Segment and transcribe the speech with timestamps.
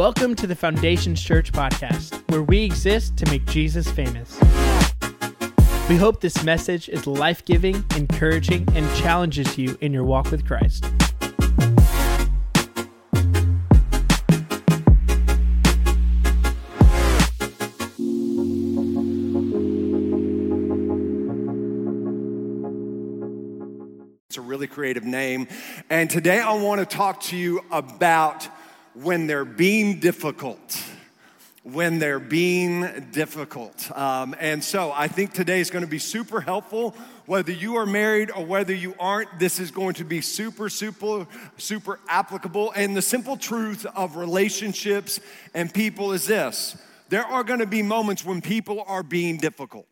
[0.00, 4.34] Welcome to the Foundations Church podcast, where we exist to make Jesus famous.
[5.90, 10.46] We hope this message is life giving, encouraging, and challenges you in your walk with
[10.46, 10.86] Christ.
[24.28, 25.46] It's a really creative name.
[25.90, 28.48] And today I want to talk to you about
[28.94, 30.82] when they're being difficult.
[31.62, 33.90] When they're being difficult.
[33.96, 36.94] Um, and so I think today is going to be super helpful.
[37.26, 41.26] Whether you are married or whether you aren't, this is going to be super, super,
[41.58, 42.72] super applicable.
[42.74, 45.20] And the simple truth of relationships
[45.54, 46.76] and people is this
[47.10, 49.86] there are going to be moments when people are being difficult.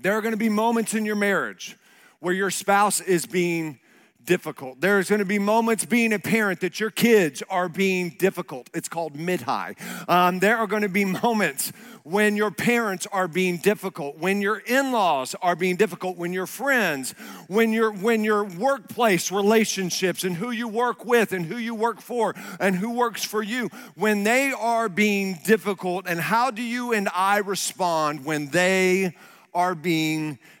[0.00, 1.76] There are going to be moments in your marriage
[2.20, 3.78] where your spouse is being
[4.26, 4.80] difficult.
[4.80, 8.68] There's going to be moments being a parent that your kids are being difficult.
[8.74, 9.76] It's called mid high.
[10.08, 14.58] Um, there are going to be moments when your parents are being difficult, when your
[14.58, 17.12] in laws are being difficult, when your friends,
[17.48, 22.00] when your, when your workplace relationships and who you work with and who you work
[22.00, 26.06] for and who works for you, when they are being difficult.
[26.06, 29.14] And how do you and I respond when they
[29.54, 30.55] are being difficult,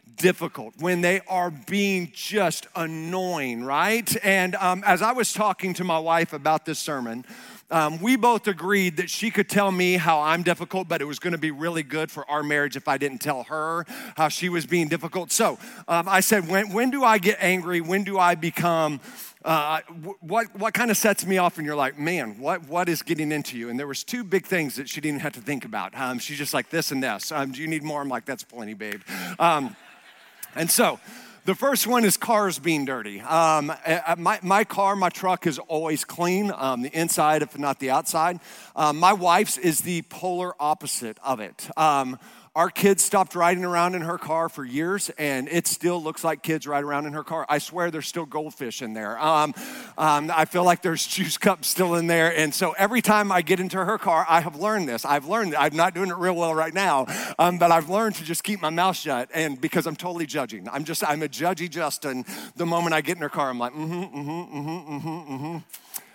[0.78, 4.16] when they are being just annoying, right?
[4.24, 7.24] And um, as I was talking to my wife about this sermon,
[7.70, 11.18] um, we both agreed that she could tell me how I'm difficult, but it was
[11.18, 13.84] going to be really good for our marriage if I didn't tell her
[14.16, 15.32] how she was being difficult.
[15.32, 15.58] So
[15.88, 17.80] um, I said, when, when do I get angry?
[17.80, 19.00] When do I become
[19.44, 19.80] uh,
[20.20, 23.30] what, what kind of sets me off and you're like man what, what is getting
[23.30, 25.94] into you and there was two big things that she didn't have to think about
[25.94, 28.42] um, she's just like this and this um, do you need more i'm like that's
[28.42, 29.00] plenty babe
[29.38, 29.76] um,
[30.56, 30.98] and so,
[31.44, 33.20] the first one is cars being dirty.
[33.20, 33.72] Um,
[34.18, 38.40] my, my car, my truck is always clean, um, the inside, if not the outside.
[38.74, 41.68] Um, my wife's is the polar opposite of it.
[42.56, 46.42] Our kids stopped riding around in her car for years, and it still looks like
[46.42, 47.44] kids ride around in her car.
[47.50, 49.22] I swear there's still goldfish in there.
[49.22, 49.52] Um,
[49.98, 52.34] um, I feel like there's juice cups still in there.
[52.34, 55.04] And so every time I get into her car, I have learned this.
[55.04, 57.04] I've learned, I'm not doing it real well right now,
[57.38, 59.28] um, but I've learned to just keep my mouth shut.
[59.34, 62.24] And because I'm totally judging, I'm just, I'm a judgy Justin.
[62.56, 64.94] The moment I get in her car, I'm like, mm hmm, mm hmm, mm hmm,
[64.94, 65.58] mm hmm, mm hmm.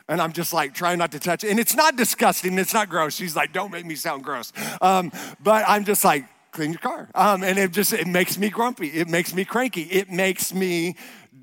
[0.08, 1.52] And I'm just like trying not to touch it.
[1.52, 3.16] And it's not disgusting, it's not gross.
[3.16, 4.52] She's like, don't make me sound gross.
[4.82, 7.10] Um, but I'm just like, clean your car.
[7.16, 8.88] Um, and it just, it makes me grumpy.
[8.88, 9.84] It makes me cranky.
[9.84, 10.96] It makes me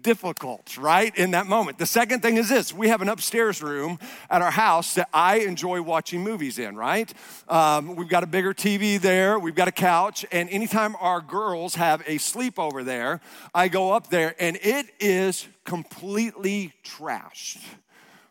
[0.03, 1.17] difficult, right?
[1.17, 1.79] In that moment.
[1.79, 3.99] The second thing is this we have an upstairs room
[4.31, 7.13] at our house that I enjoy watching movies in, right?
[7.49, 11.75] Um, we've got a bigger TV there, we've got a couch, and anytime our girls
[11.75, 13.21] have a sleepover there,
[13.55, 17.59] I go up there and it is completely trashed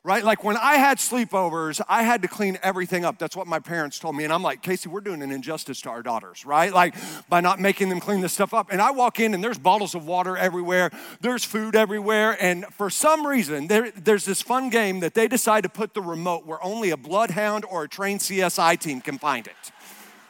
[0.03, 0.23] right?
[0.23, 3.19] Like when I had sleepovers, I had to clean everything up.
[3.19, 4.23] That's what my parents told me.
[4.23, 6.73] And I'm like, Casey, we're doing an injustice to our daughters, right?
[6.73, 6.95] Like
[7.29, 8.71] by not making them clean this stuff up.
[8.71, 10.91] And I walk in and there's bottles of water everywhere,
[11.21, 12.37] there's food everywhere.
[12.41, 16.01] And for some reason, there, there's this fun game that they decide to put the
[16.01, 19.71] remote where only a bloodhound or a trained CSI team can find it.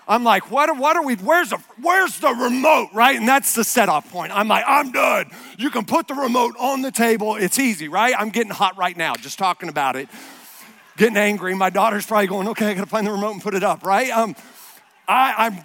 [0.07, 3.17] I'm like, what, what are we, where's the, where's the remote, right?
[3.17, 4.31] And that's the set off point.
[4.35, 5.29] I'm like, I'm done.
[5.57, 7.35] You can put the remote on the table.
[7.35, 8.15] It's easy, right?
[8.17, 10.07] I'm getting hot right now just talking about it.
[10.95, 11.53] Getting angry.
[11.55, 14.09] My daughter's probably going, okay, I gotta find the remote and put it up, right?
[14.11, 14.35] Um,
[15.07, 15.63] I, I'm,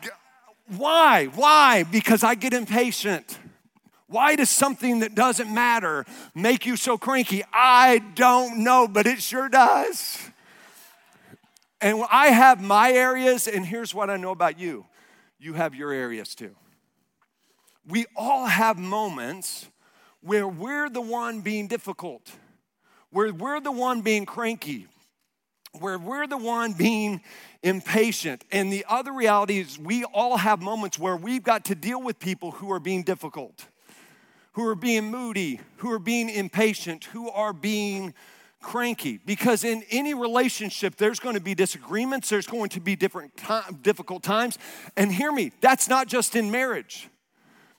[0.77, 1.27] why?
[1.27, 1.85] Why?
[1.85, 3.39] Because I get impatient.
[4.09, 6.05] Why does something that doesn't matter
[6.35, 7.45] make you so cranky?
[7.53, 10.19] I don't know, but it sure does.
[11.83, 14.87] And I have my areas, and here's what I know about you
[15.41, 16.55] you have your areas too.
[17.85, 19.69] We all have moments
[20.21, 22.31] where we're the one being difficult,
[23.11, 24.87] where we're the one being cranky,
[25.81, 27.21] where we're the one being
[27.65, 28.45] impatient.
[28.53, 32.21] And the other reality is, we all have moments where we've got to deal with
[32.21, 33.67] people who are being difficult,
[34.53, 38.15] who are being moody, who are being impatient, who are being
[38.63, 43.37] cranky because in any relationship there's going to be disagreements there's going to be different
[43.37, 44.59] time, difficult times.
[44.97, 47.09] And hear me that's not just in marriage.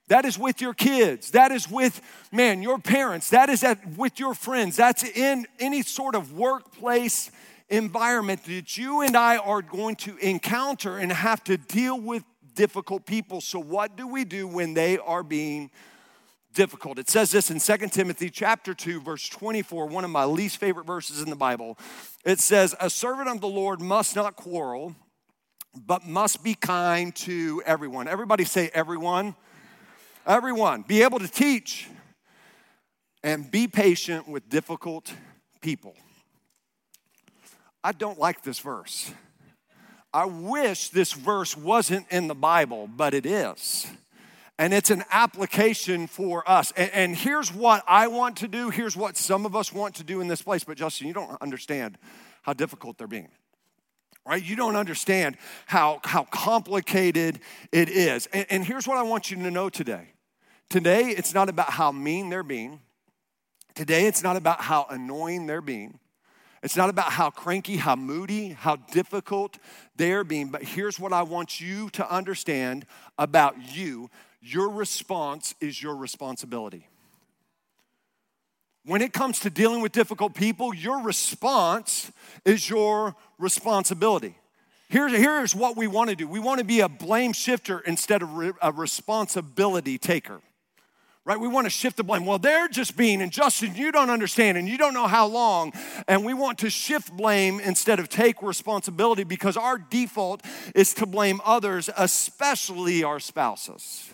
[0.10, 2.02] That is with your kids that is with
[2.32, 4.76] man your parents that is at, with your friends.
[4.76, 7.32] That's in any sort of workplace
[7.70, 13.06] environment that you and I are going to encounter and have to deal with difficult
[13.06, 13.42] people.
[13.42, 15.72] So what do we do when they are being
[16.54, 17.00] difficult.
[17.00, 20.86] It says this in 2 Timothy chapter 2 verse 24, one of my least favorite
[20.86, 21.78] verses in the Bible.
[22.24, 24.96] It says, "A servant of the Lord must not quarrel,
[25.76, 29.36] but must be kind to everyone." Everybody say everyone.
[30.26, 30.84] Everyone.
[30.84, 31.90] Be able to teach
[33.24, 35.14] and be patient with difficult
[35.62, 35.96] people.
[37.84, 39.12] I don't like this verse.
[40.14, 43.88] I wish this verse wasn't in the Bible, but it is.
[44.60, 46.72] And it's an application for us.
[46.78, 48.70] And, and, here's what I want to do.
[48.70, 50.64] Here's what some of us want to do in this place.
[50.64, 51.98] But Justin, you don't understand
[52.44, 53.30] how difficult they're being.
[54.26, 54.44] Right?
[54.44, 57.40] You don't understand how, how complicated
[57.72, 58.28] it is.
[58.28, 60.14] And, and here's what I want you to know today.
[60.70, 62.80] Today, it's not about how mean they're being.
[63.76, 66.00] Today, it's not about how annoying they're being.
[66.62, 69.58] It's not about how cranky, how moody, how difficult
[69.98, 70.48] they're being.
[70.50, 72.86] But here's what I want you to understand
[73.18, 74.10] about you
[74.44, 76.88] your response is your responsibility.
[78.86, 82.12] When it comes to dealing with difficult people, your response
[82.44, 84.36] is your responsibility.
[84.90, 88.22] Here's, here's what we want to do we want to be a blame shifter instead
[88.22, 88.30] of
[88.62, 90.42] a responsibility taker
[91.26, 91.40] right?
[91.40, 92.26] We want to shift the blame.
[92.26, 95.72] Well, they're just being, and you don't understand, and you don't know how long.
[96.08, 100.42] And we want to shift blame instead of take responsibility because our default
[100.76, 104.12] is to blame others, especially our spouses.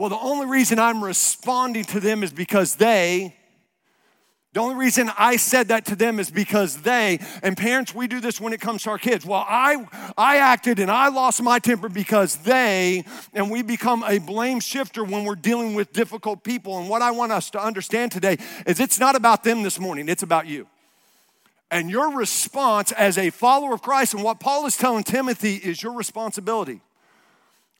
[0.00, 3.36] Well, the only reason I'm responding to them is because they
[4.54, 8.18] the only reason I said that to them is because they, and parents, we do
[8.18, 9.24] this when it comes to our kids.
[9.24, 9.86] Well, I,
[10.18, 15.04] I acted and I lost my temper because they, and we become a blame shifter
[15.04, 16.78] when we're dealing with difficult people.
[16.80, 20.08] And what I want us to understand today is it's not about them this morning,
[20.08, 20.66] it's about you.
[21.70, 25.80] And your response as a follower of Christ, and what Paul is telling Timothy is
[25.80, 26.80] your responsibility.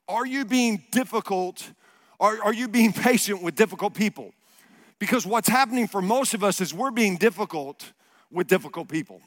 [0.07, 1.73] Are you being difficult?
[2.21, 4.33] Are, are you being patient with difficult people?
[4.99, 7.93] Because what's happening for most of us is we're being difficult
[8.31, 9.23] with difficult people.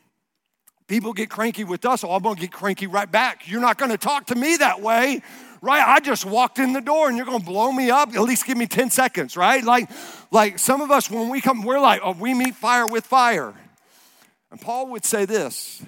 [0.88, 3.50] People get cranky with us, oh, I'm gonna get cranky right back.
[3.50, 5.24] You're not gonna talk to me that way,
[5.62, 5.84] right?
[5.86, 8.14] I just walked in the door and you're gonna blow me up.
[8.14, 9.64] At least give me 10 seconds, right?
[9.64, 9.90] Like,
[10.30, 13.54] like some of us, when we come, we're like, oh, we meet fire with fire.
[14.52, 15.82] And Paul would say this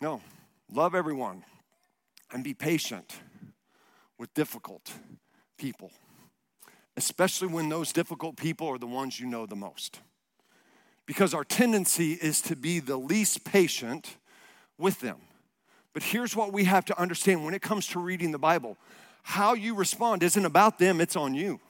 [0.00, 0.20] no,
[0.72, 1.44] love everyone
[2.32, 3.16] and be patient
[4.18, 4.92] with difficult
[5.58, 5.90] people
[6.96, 10.00] especially when those difficult people are the ones you know the most.
[11.04, 14.16] Because our tendency is to be the least patient
[14.78, 15.18] with them.
[15.92, 18.76] But here's what we have to understand when it comes to reading the Bible
[19.22, 21.60] how you respond isn't about them, it's on you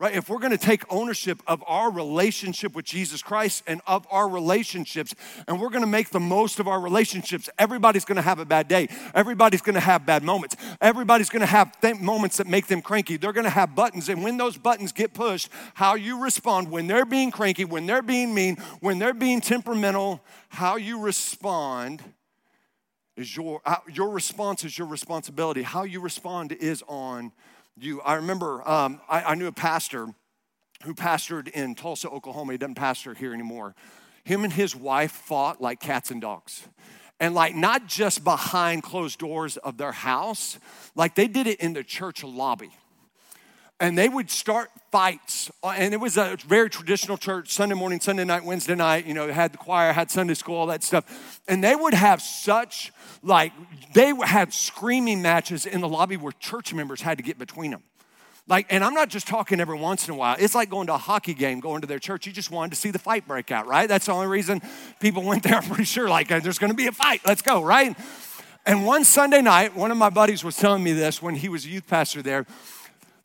[0.00, 0.14] right?
[0.14, 5.14] If we're gonna take ownership of our relationship with Jesus Christ and of our relationships,
[5.46, 8.88] and we're gonna make the most of our relationships, everybody's gonna have a bad day.
[9.14, 10.56] Everybody's gonna have bad moments.
[10.80, 13.16] Everybody's gonna have th- moments that make them cranky.
[13.16, 17.06] They're gonna have buttons, and when those buttons get pushed, how you respond when they're
[17.06, 22.02] being cranky, when they're being mean, when they're being temperamental, how you respond
[23.16, 25.62] is your, uh, your response is your responsibility.
[25.62, 27.30] How you respond is on
[27.76, 28.00] you.
[28.02, 30.08] I remember um, I, I knew a pastor
[30.84, 32.52] who pastored in Tulsa, Oklahoma.
[32.52, 33.74] He doesn't pastor here anymore.
[34.24, 36.66] Him and his wife fought like cats and dogs.
[37.20, 40.58] And like not just behind closed doors of their house,
[40.94, 42.70] like they did it in the church lobby
[43.80, 45.50] and they would start fights.
[45.62, 49.14] Uh, and it was a very traditional church, Sunday morning, Sunday night, Wednesday night, you
[49.14, 51.40] know, had the choir, had Sunday school, all that stuff.
[51.48, 52.92] And they would have such,
[53.22, 53.52] like,
[53.92, 57.82] they had screaming matches in the lobby where church members had to get between them.
[58.46, 60.36] Like, and I'm not just talking every once in a while.
[60.38, 62.26] It's like going to a hockey game, going to their church.
[62.26, 63.88] You just wanted to see the fight break out, right?
[63.88, 64.60] That's the only reason
[65.00, 65.56] people went there.
[65.56, 67.22] I'm pretty sure, like, uh, there's gonna be a fight.
[67.26, 67.96] Let's go, right?
[68.66, 71.64] And one Sunday night, one of my buddies was telling me this when he was
[71.64, 72.46] a youth pastor there.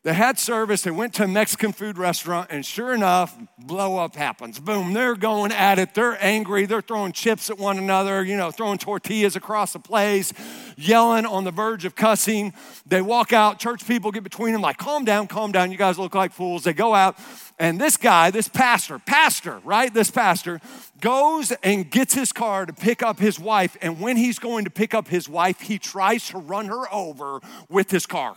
[0.02, 4.16] They had service, they went to a Mexican food restaurant, and sure enough, blow up
[4.16, 4.58] happens.
[4.58, 5.92] Boom, they're going at it.
[5.92, 6.64] They're angry.
[6.64, 10.32] They're throwing chips at one another, you know, throwing tortillas across the place,
[10.78, 12.54] yelling on the verge of cussing.
[12.86, 15.70] They walk out, church people get between them, like, calm down, calm down.
[15.70, 16.64] You guys look like fools.
[16.64, 17.18] They go out,
[17.58, 19.92] and this guy, this pastor, pastor, right?
[19.92, 20.62] This pastor
[21.02, 23.76] goes and gets his car to pick up his wife.
[23.82, 27.40] And when he's going to pick up his wife, he tries to run her over
[27.68, 28.34] with his car.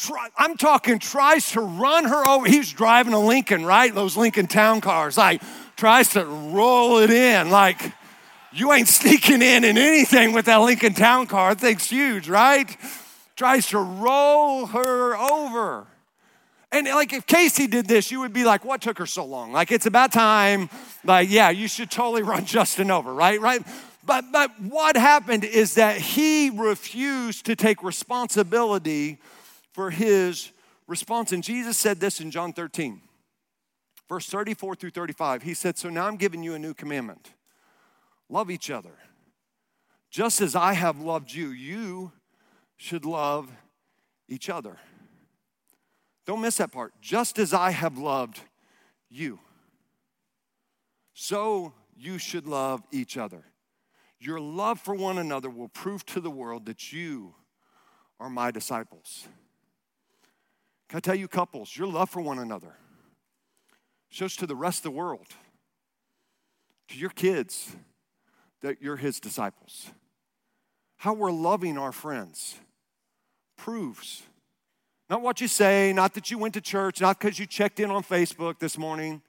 [0.00, 2.46] Try, I'm talking tries to run her over.
[2.46, 3.94] He's driving a Lincoln, right?
[3.94, 5.18] Those Lincoln town cars.
[5.18, 5.42] Like,
[5.76, 7.50] tries to roll it in.
[7.50, 7.92] Like,
[8.50, 11.54] you ain't sneaking in in anything with that Lincoln town car.
[11.54, 12.74] Thing's huge, right?
[13.36, 15.86] Tries to roll her over.
[16.72, 19.52] And like if Casey did this, you would be like, what took her so long?
[19.52, 20.70] Like it's about time.
[21.04, 23.40] Like, yeah, you should totally run Justin over, right?
[23.40, 23.62] Right?
[24.06, 29.18] But but what happened is that he refused to take responsibility
[29.72, 30.52] for his
[30.86, 31.32] response.
[31.32, 33.00] And Jesus said this in John 13,
[34.08, 35.42] verse 34 through 35.
[35.42, 37.32] He said, So now I'm giving you a new commandment
[38.28, 38.96] love each other.
[40.10, 42.12] Just as I have loved you, you
[42.76, 43.50] should love
[44.28, 44.76] each other.
[46.26, 46.92] Don't miss that part.
[47.00, 48.40] Just as I have loved
[49.08, 49.40] you.
[51.12, 53.44] so you should love each other.
[54.18, 57.34] Your love for one another will prove to the world that you
[58.18, 59.28] are my disciples.
[60.90, 62.74] Can I tell you, couples, your love for one another
[64.08, 65.28] shows to the rest of the world,
[66.88, 67.76] to your kids,
[68.62, 69.86] that you're his disciples.
[70.96, 72.56] How we're loving our friends
[73.56, 74.24] proves.
[75.08, 77.92] Not what you say, not that you went to church, not because you checked in
[77.92, 79.22] on Facebook this morning.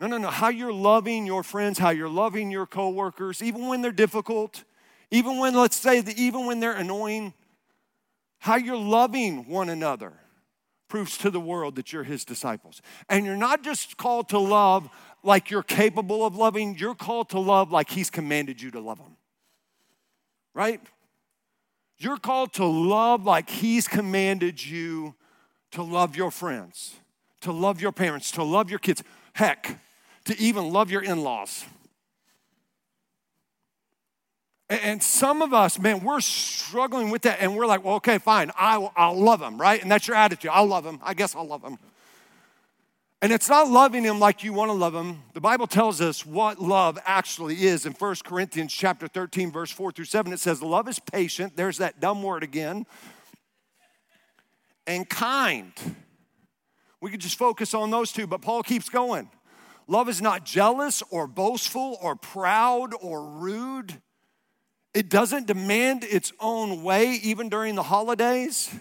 [0.00, 0.28] No, no, no.
[0.28, 4.62] How you're loving your friends, how you're loving your coworkers, even when they're difficult,
[5.10, 7.34] even when, let's say, that even when they're annoying,
[8.38, 10.12] how you're loving one another
[10.88, 12.82] proves to the world that you're his disciples.
[13.08, 14.88] And you're not just called to love
[15.22, 18.98] like you're capable of loving, you're called to love like he's commanded you to love
[18.98, 19.16] them.
[20.54, 20.80] Right?
[21.98, 25.14] You're called to love like he's commanded you
[25.72, 26.94] to love your friends,
[27.42, 29.02] to love your parents, to love your kids.
[29.34, 29.80] Heck,
[30.24, 31.64] to even love your in laws.
[34.70, 38.50] And some of us, man, we're struggling with that, and we're like, well, okay, fine,
[38.54, 39.80] I, I'll love them, right?
[39.80, 40.50] And that's your attitude.
[40.52, 41.00] I'll love them.
[41.02, 41.78] I guess I'll love them.
[43.20, 45.22] And it's not loving him like you want to love him.
[45.32, 47.84] The Bible tells us what love actually is.
[47.84, 51.56] In 1 Corinthians chapter 13, verse 4 through 7, it says, Love is patient.
[51.56, 52.86] There's that dumb word again.
[54.86, 55.72] And kind.
[57.00, 59.30] We could just focus on those two, but Paul keeps going.
[59.88, 64.00] Love is not jealous or boastful or proud or rude.
[64.94, 68.74] It doesn't demand its own way, even during the holidays.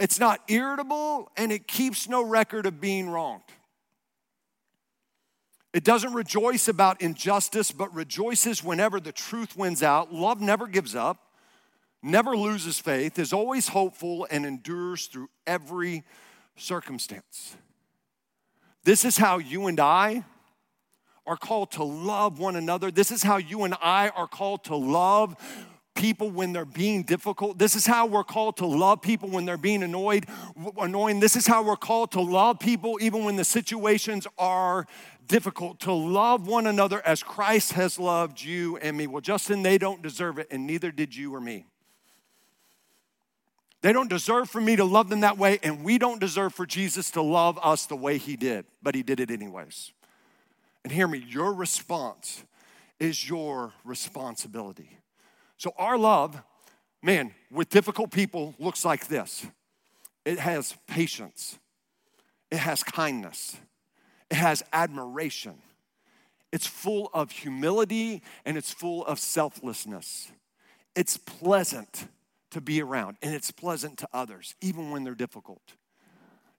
[0.00, 3.42] It's not irritable, and it keeps no record of being wronged.
[5.72, 10.12] It doesn't rejoice about injustice, but rejoices whenever the truth wins out.
[10.12, 11.32] Love never gives up,
[12.02, 16.04] never loses faith, is always hopeful, and endures through every
[16.56, 17.56] circumstance.
[18.84, 20.24] This is how you and I
[21.26, 22.90] are called to love one another.
[22.90, 25.36] This is how you and I are called to love
[25.94, 27.56] people when they're being difficult.
[27.56, 30.26] This is how we're called to love people when they're being annoyed,
[30.76, 31.20] annoying.
[31.20, 34.86] This is how we're called to love people even when the situations are
[35.26, 39.06] difficult, to love one another as Christ has loved you and me.
[39.06, 41.64] Well, Justin, they don't deserve it, and neither did you or me.
[43.80, 46.66] They don't deserve for me to love them that way, and we don't deserve for
[46.66, 49.92] Jesus to love us the way he did, but he did it anyways.
[50.84, 52.44] And hear me, your response
[53.00, 54.98] is your responsibility.
[55.56, 56.40] So, our love,
[57.02, 59.46] man, with difficult people looks like this
[60.24, 61.58] it has patience,
[62.50, 63.56] it has kindness,
[64.30, 65.54] it has admiration,
[66.52, 70.30] it's full of humility, and it's full of selflessness.
[70.94, 72.06] It's pleasant
[72.52, 75.74] to be around, and it's pleasant to others, even when they're difficult.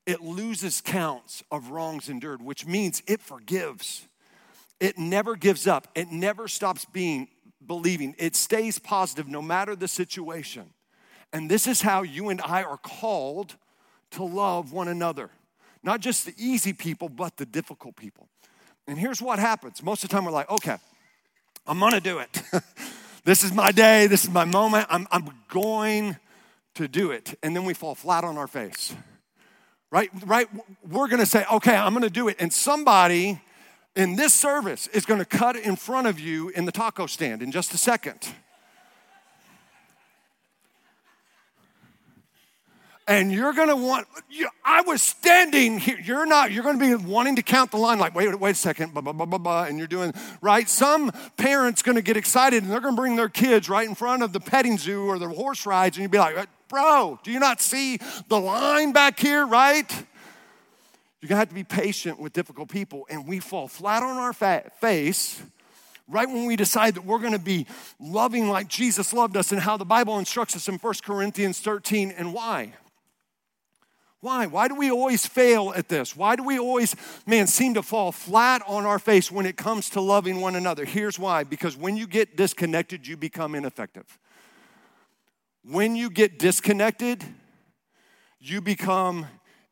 [0.06, 4.08] It loses counts of wrongs endured, which means it forgives.
[4.80, 5.88] It never gives up.
[5.96, 7.30] It never stops being
[7.66, 8.16] believing.
[8.18, 10.74] It stays positive no matter the situation.
[11.34, 13.56] And this is how you and I are called
[14.12, 15.30] to love one another.
[15.84, 18.28] Not just the easy people, but the difficult people.
[18.88, 20.78] And here's what happens most of the time, we're like, okay,
[21.66, 22.42] I'm gonna do it.
[23.26, 24.06] This is my day.
[24.06, 24.86] This is my moment.
[24.88, 26.16] I'm, I'm going
[26.76, 27.36] to do it.
[27.42, 28.96] And then we fall flat on our face.
[29.90, 30.12] Right?
[30.24, 30.48] Right?
[30.88, 32.36] We're to say, okay, I'm to do it.
[32.40, 33.42] And somebody
[33.96, 37.42] in this service is going to cut in front of you in the taco stand
[37.42, 38.28] in just a second.
[43.08, 46.00] and you're gonna want, you, I was standing here.
[46.04, 48.94] You're not, you're gonna be wanting to count the line, like, wait, wait a second,
[48.94, 50.68] blah, blah, blah, blah, blah, and you're doing, right?
[50.68, 54.34] Some parents gonna get excited and they're gonna bring their kids right in front of
[54.34, 56.36] the petting zoo or the horse rides, and you'd be like,
[56.68, 59.92] bro, do you not see the line back here, right?
[61.26, 64.32] You're gonna have to be patient with difficult people, and we fall flat on our
[64.32, 65.42] face
[66.08, 67.66] right when we decide that we're going to be
[68.00, 72.12] loving like Jesus loved us and how the Bible instructs us in 1 Corinthians 13
[72.12, 72.74] and why.
[74.20, 74.46] Why?
[74.46, 76.16] Why do we always fail at this?
[76.16, 79.90] Why do we always, man, seem to fall flat on our face when it comes
[79.90, 80.86] to loving one another?
[80.86, 84.20] Here's why because when you get disconnected, you become ineffective.
[85.64, 87.24] When you get disconnected,
[88.40, 89.26] you become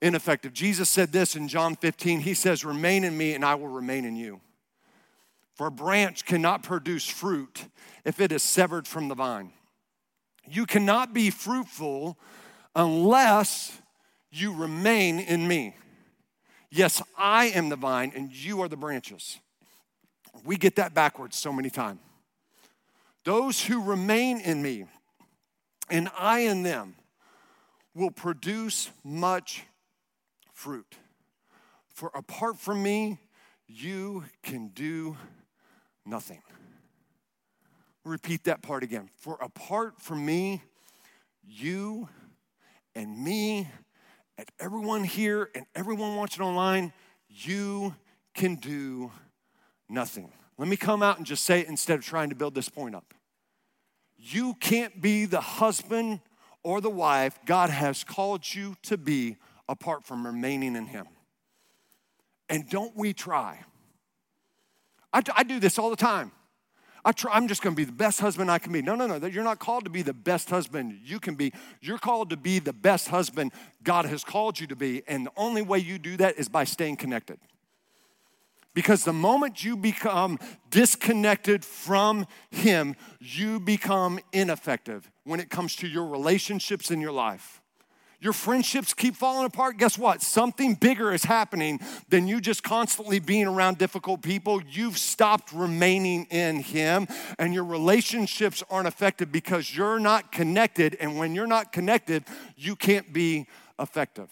[0.03, 0.53] ineffective.
[0.53, 2.19] Jesus said this in John 15.
[2.19, 4.41] He says, Remain in me, and I will remain in you.
[5.55, 7.65] For a branch cannot produce fruit
[8.03, 9.51] if it is severed from the vine.
[10.45, 12.17] You cannot be fruitful
[12.75, 13.79] unless
[14.31, 15.75] you remain in me.
[16.69, 19.39] Yes, I am the vine and you are the branches.
[20.43, 21.99] We get that backwards so many times.
[23.23, 24.85] Those who remain in me
[25.89, 26.95] and I in them
[27.93, 29.63] will produce much
[30.63, 30.95] fruit.
[31.89, 33.19] For apart from me,
[33.67, 35.17] you can do
[36.05, 36.41] nothing.
[38.05, 39.09] Repeat that part again.
[39.17, 40.61] For apart from me,
[41.45, 42.07] you
[42.95, 43.67] and me
[44.37, 46.93] and everyone here and everyone watching online,
[47.27, 47.93] you
[48.33, 49.11] can do
[49.89, 50.31] nothing.
[50.57, 52.95] Let me come out and just say it instead of trying to build this point
[52.95, 53.13] up.
[54.17, 56.21] You can't be the husband
[56.63, 59.35] or the wife God has called you to be
[59.73, 61.07] apart from remaining in Him.
[62.47, 63.59] And don't we try?
[65.11, 66.31] I, I do this all the time.
[67.03, 68.81] I try, I'm just going to be the best husband I can be.
[68.81, 69.25] No, no, no.
[69.25, 71.51] You're not called to be the best husband you can be.
[71.81, 73.51] You're called to be the best husband
[73.83, 75.01] God has called you to be.
[75.07, 77.39] And the only way you do that is by staying connected.
[78.73, 80.39] Because the moment you become
[80.69, 87.62] disconnected from Him, you become ineffective when it comes to your relationships in your life.
[88.23, 89.75] Your friendships keep falling apart.
[89.75, 90.21] Guess what?
[90.21, 94.61] Something bigger is happening than you just constantly being around difficult people.
[94.63, 100.95] You've stopped remaining in Him, and your relationships aren't effective because you're not connected.
[101.01, 102.23] And when you're not connected,
[102.55, 103.45] you can't be
[103.77, 104.29] effective.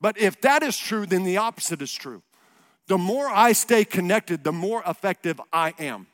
[0.00, 2.22] But if that is true, then the opposite is true.
[2.86, 6.06] The more I stay connected, the more effective I am.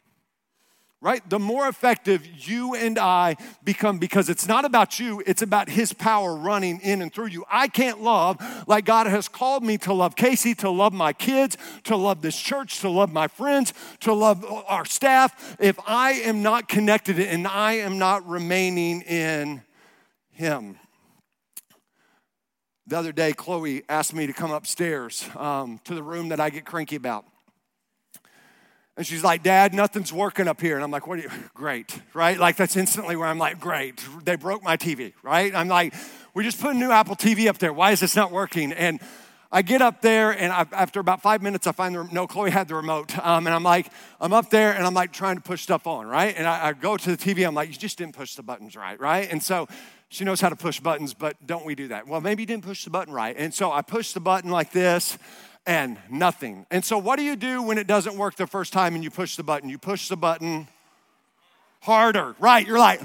[1.01, 1.23] Right?
[1.31, 5.93] The more effective you and I become because it's not about you, it's about His
[5.93, 7.45] power running in and through you.
[7.49, 8.37] I can't love
[8.67, 12.37] like God has called me to love Casey, to love my kids, to love this
[12.37, 17.47] church, to love my friends, to love our staff if I am not connected and
[17.47, 19.63] I am not remaining in
[20.33, 20.81] Him.
[22.89, 26.51] The other day, Chloe asked me to come upstairs um, to the room that I
[26.51, 27.25] get cranky about.
[28.99, 30.75] And she's like, Dad, nothing's working up here.
[30.75, 31.31] And I'm like, What are you?
[31.55, 32.37] Great, right?
[32.37, 34.05] Like, that's instantly where I'm like, Great.
[34.25, 35.55] They broke my TV, right?
[35.55, 35.95] I'm like,
[36.35, 37.73] We just put a new Apple TV up there.
[37.73, 38.73] Why is this not working?
[38.73, 38.99] And
[39.51, 42.27] I get up there, and I, after about five minutes, I find the no.
[42.27, 45.37] Chloe had the remote, um, and I'm like, I'm up there, and I'm like trying
[45.37, 46.35] to push stuff on, right?
[46.37, 47.47] And I, I go to the TV.
[47.47, 49.31] I'm like, you just didn't push the buttons right, right?
[49.31, 49.67] And so
[50.11, 52.07] she knows how to push buttons, but don't we do that?
[52.07, 53.37] Well, maybe you didn't push the button right.
[53.39, 55.17] And so I push the button like this
[55.69, 56.67] and nothing.
[56.71, 59.11] And so what do you do when it doesn't work the first time and you
[59.11, 59.69] push the button?
[59.69, 60.67] You push the button
[61.81, 62.67] harder, right?
[62.67, 63.03] You're like,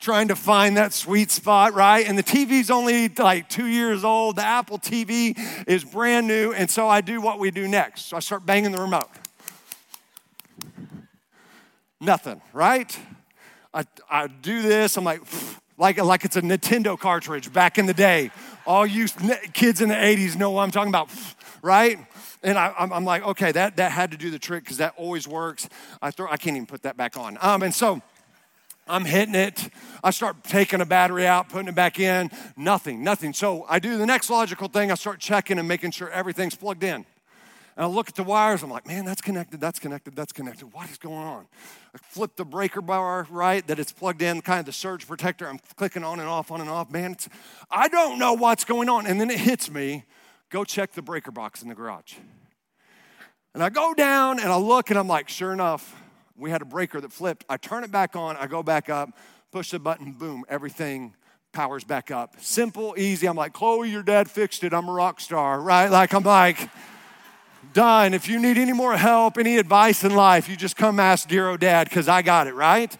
[0.00, 2.08] trying to find that sweet spot, right?
[2.08, 4.34] And the TV's only like two years old.
[4.34, 6.52] The Apple TV is brand new.
[6.52, 8.06] And so I do what we do next.
[8.06, 9.08] So I start banging the remote.
[12.00, 12.98] Nothing, right?
[13.72, 15.20] I, I do this, I'm like,
[15.78, 18.32] like, like it's a Nintendo cartridge back in the day.
[18.66, 19.08] All you
[19.52, 21.10] kids in the 80s know what I'm talking about,
[21.62, 21.98] right?
[22.42, 25.28] And I, am like, okay, that, that had to do the trick because that always
[25.28, 25.68] works.
[26.00, 27.38] I, throw, I can't even put that back on.
[27.40, 28.02] Um, and so
[28.88, 29.70] I'm hitting it.
[30.02, 32.30] I start taking a battery out, putting it back in.
[32.56, 33.32] Nothing, nothing.
[33.32, 34.90] So I do the next logical thing.
[34.90, 37.06] I start checking and making sure everything's plugged in.
[37.76, 40.72] And I look at the wires, I'm like, man, that's connected, that's connected, that's connected.
[40.74, 41.46] What is going on?
[41.94, 45.48] I flip the breaker bar right, that it's plugged in, kind of the surge protector.
[45.48, 46.90] I'm clicking on and off, on and off.
[46.90, 47.16] Man,
[47.70, 49.06] I don't know what's going on.
[49.06, 50.04] And then it hits me
[50.50, 52.14] go check the breaker box in the garage.
[53.54, 55.96] And I go down and I look and I'm like, sure enough,
[56.36, 57.44] we had a breaker that flipped.
[57.48, 59.10] I turn it back on, I go back up,
[59.50, 61.14] push the button, boom, everything
[61.52, 62.36] powers back up.
[62.38, 63.26] Simple, easy.
[63.26, 64.72] I'm like, Chloe, your dad fixed it.
[64.72, 65.90] I'm a rock star, right?
[65.90, 66.70] Like, I'm like,
[67.72, 68.14] done.
[68.14, 71.48] If you need any more help, any advice in life, you just come ask dear
[71.48, 72.96] old dad because I got it, right?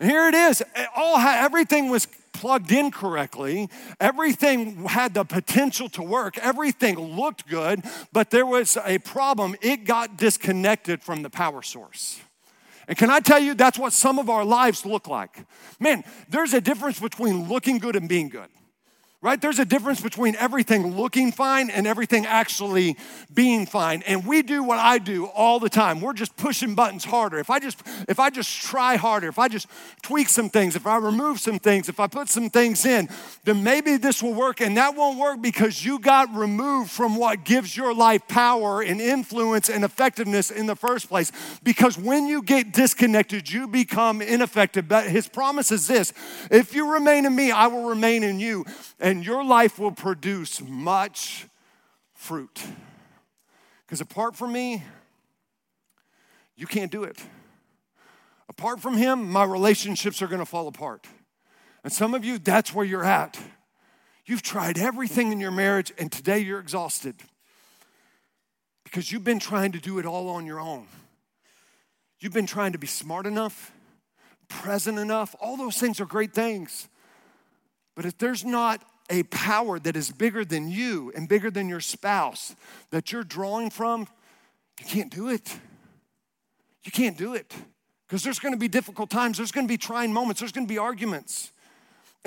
[0.00, 0.62] Here it is.
[0.94, 3.68] All everything was plugged in correctly.
[4.00, 6.38] Everything had the potential to work.
[6.38, 9.56] Everything looked good, but there was a problem.
[9.60, 12.20] It got disconnected from the power source.
[12.86, 15.44] And can I tell you, that's what some of our lives look like.
[15.78, 18.48] Man, there's a difference between looking good and being good
[19.20, 19.40] right?
[19.40, 22.96] There's a difference between everything looking fine and everything actually
[23.34, 24.02] being fine.
[24.06, 26.00] And we do what I do all the time.
[26.00, 27.38] We're just pushing buttons harder.
[27.38, 29.66] If I just if I just try harder, if I just
[30.02, 33.08] tweak some things, if I remove some things, if I put some things in,
[33.42, 37.44] then maybe this will work and that won't work because you got removed from what
[37.44, 41.32] gives your life power and influence and effectiveness in the first place.
[41.64, 44.86] Because when you get disconnected, you become ineffective.
[44.86, 46.12] But his promise is this,
[46.52, 48.64] if you remain in me, I will remain in you
[49.24, 51.46] your life will produce much
[52.14, 52.62] fruit.
[53.86, 54.82] Because apart from me,
[56.56, 57.18] you can't do it.
[58.48, 61.06] Apart from Him, my relationships are to fall apart.
[61.84, 63.38] And some of you, that's where you're at.
[64.26, 67.16] You've tried everything in your marriage, and today you're exhausted
[68.84, 70.86] because you've been trying to do it all on your own.
[72.20, 73.72] You've been trying to be smart enough,
[74.48, 75.36] present enough.
[75.40, 76.88] All those things are great things.
[77.94, 81.80] But if there's not a power that is bigger than you and bigger than your
[81.80, 82.54] spouse
[82.90, 84.06] that you're drawing from,
[84.80, 85.58] you can't do it.
[86.84, 87.54] You can't do it
[88.06, 90.66] because there's going to be difficult times, there's going to be trying moments, there's going
[90.66, 91.52] to be arguments.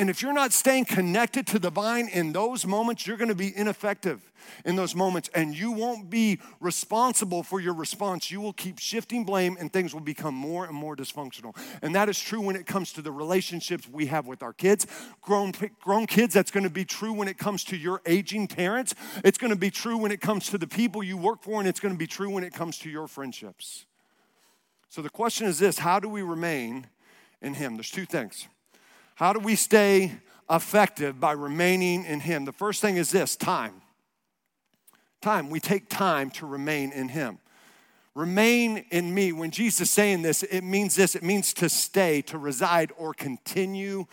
[0.02, 3.36] And if you're not staying connected to the vine in those moments, you're going to
[3.36, 4.32] be ineffective
[4.66, 8.32] in those moments and you won't be responsible for your response.
[8.32, 11.56] You will keep shifting blame and things will become more and more dysfunctional.
[11.84, 14.88] And that is true when it comes to the relationships we have with our kids.
[15.22, 18.96] Grown, grown kids, that's going to be true when it comes to your aging parents.
[19.24, 21.70] It's going to be true when it comes to the people you work for, and
[21.70, 23.86] it's going to be true when it comes to your friendships.
[24.90, 26.88] So the question is this how do we remain
[27.40, 27.76] in Him?
[27.76, 28.48] There's two things.
[29.22, 30.14] How do we stay
[30.50, 32.44] effective by remaining in Him?
[32.46, 33.84] The first thing is this time.
[35.22, 35.52] Time.
[35.52, 37.38] We take time to remain in Him.
[38.16, 39.32] Remain in me.
[39.32, 43.14] When Jesus is saying this, it means this it means to stay, to reside, or
[43.14, 44.08] continue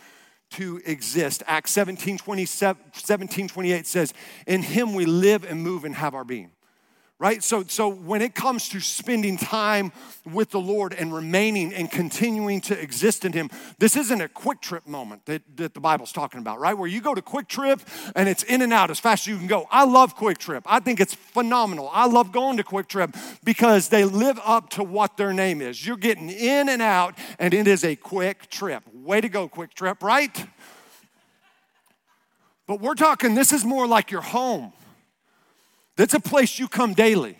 [0.51, 1.41] to exist.
[1.47, 4.13] Acts 17 17 28 says,
[4.45, 6.51] In Him we live and move and have our being
[7.19, 7.43] right?
[7.43, 9.91] So, so when it comes to spending time
[10.25, 14.61] with the Lord and remaining and continuing to exist in Him, this isn't a quick
[14.61, 16.73] trip moment that, that the Bible's talking about, right?
[16.73, 17.81] Where you go to QuikTrip
[18.15, 19.67] and it's in and out as fast as you can go.
[19.69, 21.89] I love QuikTrip I think it's phenomenal.
[21.91, 25.85] I love going to QuikTrip because they live up to what their name is.
[25.85, 28.83] You're getting in and out, and it is a quick trip.
[28.93, 30.45] Way to go, QuikTrip right?
[32.67, 34.71] But we're talking, this is more like your home
[35.99, 37.37] that's a place you come daily.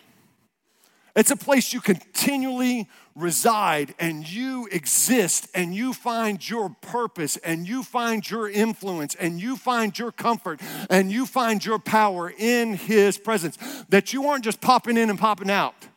[1.16, 7.66] It's a place you continually reside and you exist and you find your purpose and
[7.66, 12.74] you find your influence and you find your comfort and you find your power in
[12.74, 13.58] His presence.
[13.88, 15.88] That you aren't just popping in and popping out,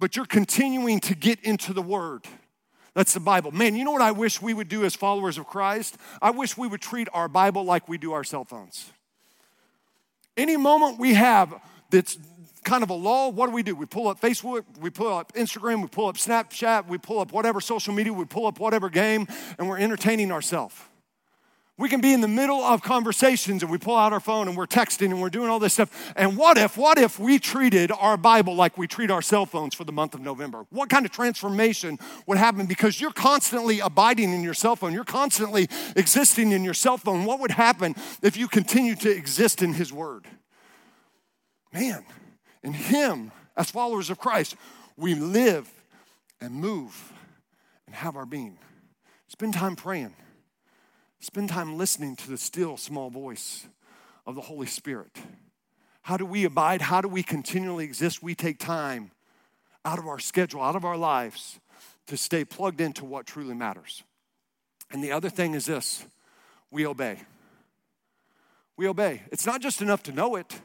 [0.00, 2.24] but you're continuing to get into the Word.
[2.94, 3.52] That's the Bible.
[3.52, 5.98] Man, you know what I wish we would do as followers of Christ?
[6.22, 8.90] I wish we would treat our Bible like we do our cell phones.
[10.38, 11.52] Any moment we have
[11.90, 12.16] that's
[12.62, 13.74] kind of a lull, what do we do?
[13.74, 17.32] We pull up Facebook, we pull up Instagram, we pull up Snapchat, we pull up
[17.32, 19.26] whatever social media, we pull up whatever game,
[19.58, 20.76] and we're entertaining ourselves.
[21.78, 24.56] We can be in the middle of conversations and we pull out our phone and
[24.56, 26.12] we're texting and we're doing all this stuff.
[26.16, 29.76] And what if, what if we treated our Bible like we treat our cell phones
[29.76, 30.66] for the month of November?
[30.70, 32.66] What kind of transformation would happen?
[32.66, 37.24] Because you're constantly abiding in your cell phone, you're constantly existing in your cell phone.
[37.24, 40.26] What would happen if you continue to exist in His Word?
[41.72, 42.04] Man,
[42.64, 44.56] in Him, as followers of Christ,
[44.96, 45.70] we live
[46.40, 47.12] and move
[47.86, 48.58] and have our being.
[49.28, 50.14] Spend time praying.
[51.20, 53.66] Spend time listening to the still small voice
[54.26, 55.16] of the Holy Spirit.
[56.02, 56.80] How do we abide?
[56.80, 58.22] How do we continually exist?
[58.22, 59.10] We take time
[59.84, 61.58] out of our schedule, out of our lives
[62.06, 64.04] to stay plugged into what truly matters.
[64.90, 66.06] And the other thing is this
[66.70, 67.20] we obey.
[68.76, 69.22] We obey.
[69.32, 70.60] It's not just enough to know it,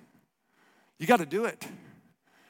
[1.00, 1.66] you got to do it.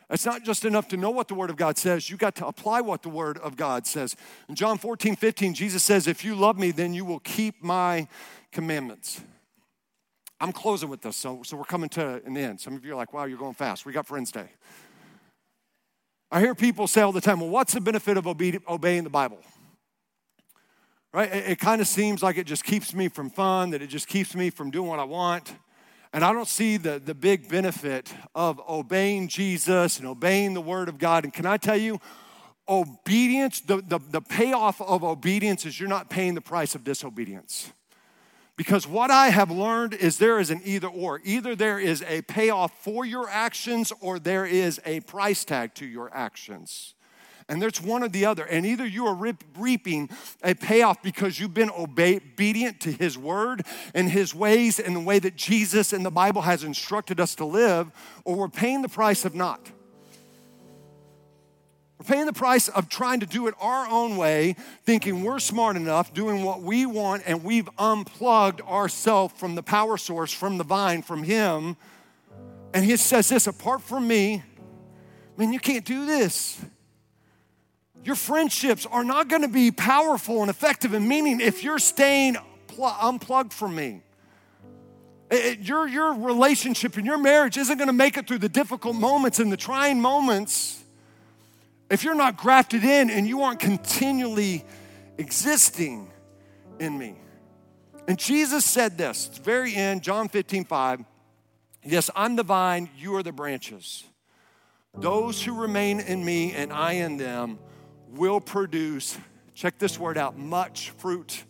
[0.09, 2.47] It's not just enough to know what the Word of God says, you got to
[2.47, 4.15] apply what the Word of God says.
[4.49, 8.07] In John 14, 15, Jesus says, If you love me, then you will keep my
[8.51, 9.21] commandments.
[10.43, 12.59] I'm closing with this, so, so we're coming to an end.
[12.59, 13.85] Some of you are like, wow, you're going fast.
[13.85, 14.49] We got Friends Day.
[16.29, 19.09] I hear people say all the time, well, what's the benefit of obe- obeying the
[19.09, 19.39] Bible?
[21.13, 21.31] Right?
[21.33, 24.07] It, it kind of seems like it just keeps me from fun, that it just
[24.07, 25.53] keeps me from doing what I want.
[26.13, 30.87] And I don't see the, the big benefit of obeying Jesus and obeying the Word
[30.87, 31.23] of God.
[31.23, 31.99] And can I tell you,
[32.69, 37.71] obedience, the, the, the payoff of obedience is you're not paying the price of disobedience.
[38.55, 41.19] Because what I have learned is there is an either or.
[41.23, 45.85] Either there is a payoff for your actions or there is a price tag to
[45.87, 46.93] your actions.
[47.49, 48.43] And there's one or the other.
[48.43, 50.09] And either you are reaping
[50.43, 55.19] a payoff because you've been obedient to His word and His ways and the way
[55.19, 57.91] that Jesus and the Bible has instructed us to live,
[58.25, 59.71] or we're paying the price of not.
[61.99, 65.77] We're paying the price of trying to do it our own way, thinking we're smart
[65.77, 70.63] enough, doing what we want, and we've unplugged ourselves from the power source, from the
[70.65, 71.77] vine, from Him.
[72.73, 74.43] And He says this apart from me,
[75.37, 76.59] man, you can't do this.
[78.03, 82.35] Your friendships are not going to be powerful and effective and meaning if you're staying
[82.67, 84.01] pl- unplugged from me.
[85.31, 88.95] It, your, your relationship and your marriage isn't going to make it through the difficult
[88.95, 90.83] moments and the trying moments
[91.89, 94.65] if you're not grafted in and you aren't continually
[95.17, 96.11] existing
[96.79, 97.15] in me.
[98.07, 101.03] And Jesus said this, it's very end, John 15, 5.
[101.85, 104.03] Yes, I'm the vine, you are the branches.
[104.93, 107.59] Those who remain in me and I in them
[108.13, 109.17] will produce,
[109.53, 111.43] check this word out, much fruit.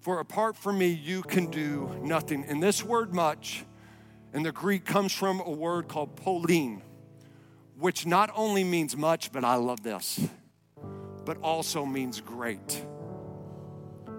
[0.00, 2.44] For apart from me, you can do nothing.
[2.44, 3.64] And this word much
[4.32, 6.82] in the Greek comes from a word called polin,
[7.78, 10.20] which not only means much, but I love this,
[11.24, 12.84] but also means great.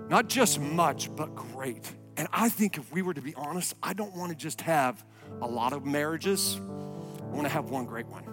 [0.09, 1.91] Not just much, but great.
[2.15, 5.03] And I think if we were to be honest, I don't want to just have
[5.41, 6.59] a lot of marriages.
[6.59, 8.23] I want to have one great one.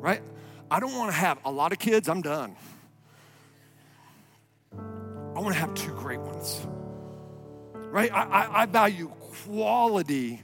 [0.00, 0.22] Right?
[0.70, 2.54] I don't want to have a lot of kids, I'm done.
[4.72, 6.66] I want to have two great ones.
[7.74, 8.12] Right?
[8.12, 9.08] I, I, I value
[9.46, 10.42] quality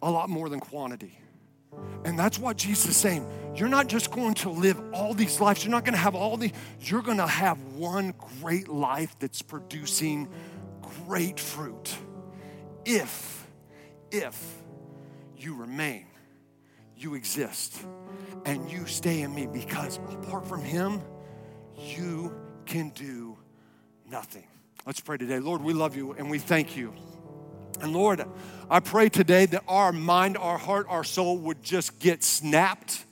[0.00, 1.18] a lot more than quantity.
[2.04, 3.26] And that's what Jesus is saying.
[3.56, 6.36] You're not just going to live all these lives, you're not going to have all
[6.36, 10.28] the, you're going to have one great life that's producing
[11.06, 11.94] great fruit.
[12.84, 13.46] If,
[14.10, 14.62] if
[15.36, 16.06] you remain,
[16.96, 17.76] you exist,
[18.44, 21.00] and you stay in me, because apart from Him,
[21.76, 22.34] you
[22.66, 23.36] can do
[24.08, 24.46] nothing.
[24.86, 25.38] Let's pray today.
[25.38, 26.92] Lord, we love you and we thank you.
[27.80, 28.24] And Lord,
[28.70, 33.04] I pray today that our mind, our heart, our soul would just get snapped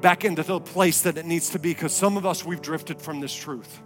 [0.00, 3.00] back into the place that it needs to be because some of us, we've drifted
[3.00, 3.80] from this truth.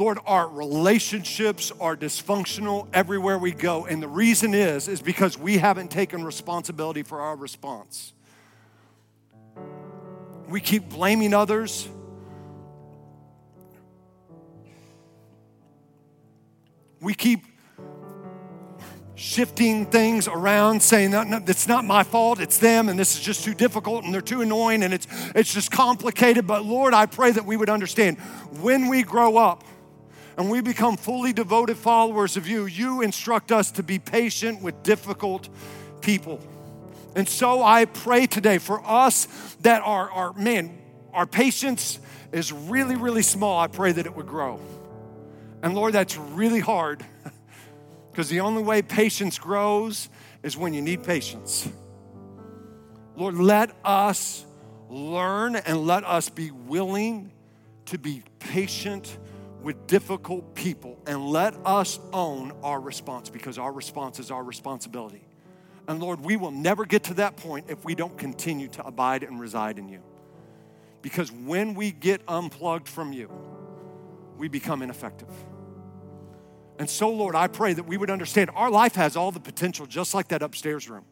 [0.00, 3.84] Lord, our relationships are dysfunctional everywhere we go.
[3.84, 8.14] And the reason is, is because we haven't taken responsibility for our response.
[10.48, 11.86] We keep blaming others.
[17.02, 17.44] We keep
[19.16, 23.20] shifting things around, saying that no, it's not my fault, it's them, and this is
[23.20, 26.46] just too difficult, and they're too annoying, and it's it's just complicated.
[26.46, 28.18] But Lord, I pray that we would understand
[28.62, 29.62] when we grow up
[30.40, 34.82] and we become fully devoted followers of you, you instruct us to be patient with
[34.82, 35.50] difficult
[36.00, 36.40] people.
[37.14, 39.26] And so I pray today for us
[39.60, 40.78] that our, our man,
[41.12, 41.98] our patience
[42.32, 43.60] is really, really small.
[43.60, 44.58] I pray that it would grow.
[45.62, 47.04] And Lord, that's really hard
[48.10, 50.08] because the only way patience grows
[50.42, 51.68] is when you need patience.
[53.14, 54.46] Lord, let us
[54.88, 57.30] learn and let us be willing
[57.84, 59.18] to be patient
[59.62, 65.22] with difficult people and let us own our response because our response is our responsibility.
[65.86, 69.22] And Lord, we will never get to that point if we don't continue to abide
[69.22, 70.00] and reside in you.
[71.02, 73.30] Because when we get unplugged from you,
[74.38, 75.28] we become ineffective.
[76.78, 79.84] And so, Lord, I pray that we would understand our life has all the potential,
[79.84, 81.04] just like that upstairs room.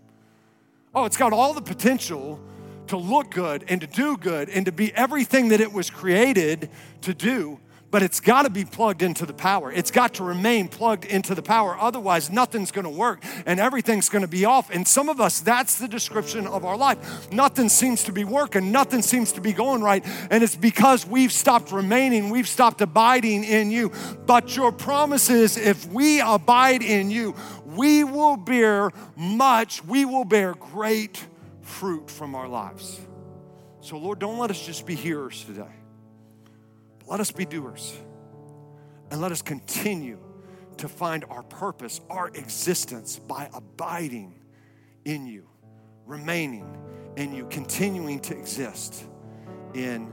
[0.95, 2.41] Oh, it's got all the potential
[2.87, 6.71] to look good and to do good and to be everything that it was created
[7.03, 9.73] to do but it's got to be plugged into the power.
[9.73, 11.77] It's got to remain plugged into the power.
[11.79, 14.71] Otherwise, nothing's going to work and everything's going to be off.
[14.71, 17.33] And some of us, that's the description of our life.
[17.33, 20.05] Nothing seems to be working, nothing seems to be going right.
[20.31, 23.93] And it's because we've stopped remaining, we've stopped abiding in you.
[24.27, 30.25] But your promise is if we abide in you, we will bear much, we will
[30.25, 31.25] bear great
[31.63, 33.01] fruit from our lives.
[33.81, 35.69] So, Lord, don't let us just be hearers today.
[37.09, 37.99] Let us be doers.
[39.11, 40.19] And let us continue
[40.77, 44.35] to find our purpose, our existence by abiding
[45.05, 45.49] in you,
[46.07, 46.67] remaining
[47.17, 49.05] in you, continuing to exist
[49.75, 50.13] in